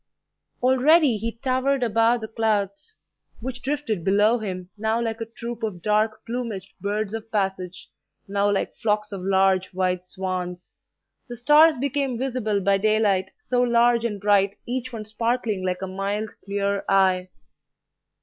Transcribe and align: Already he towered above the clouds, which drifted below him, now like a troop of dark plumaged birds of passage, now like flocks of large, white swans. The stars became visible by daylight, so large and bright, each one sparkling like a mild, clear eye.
Already 0.63 1.17
he 1.17 1.31
towered 1.33 1.83
above 1.83 2.21
the 2.21 2.27
clouds, 2.27 2.97
which 3.39 3.61
drifted 3.61 4.03
below 4.03 4.39
him, 4.39 4.71
now 4.75 4.99
like 4.99 5.21
a 5.21 5.27
troop 5.27 5.61
of 5.61 5.83
dark 5.83 6.25
plumaged 6.25 6.73
birds 6.81 7.13
of 7.13 7.31
passage, 7.31 7.87
now 8.27 8.49
like 8.49 8.73
flocks 8.73 9.11
of 9.11 9.21
large, 9.21 9.71
white 9.75 10.03
swans. 10.07 10.73
The 11.29 11.37
stars 11.37 11.77
became 11.77 12.17
visible 12.17 12.61
by 12.61 12.79
daylight, 12.79 13.29
so 13.41 13.61
large 13.61 14.03
and 14.03 14.19
bright, 14.19 14.57
each 14.65 14.91
one 14.91 15.05
sparkling 15.05 15.63
like 15.63 15.83
a 15.83 15.87
mild, 15.87 16.31
clear 16.45 16.83
eye. 16.89 17.29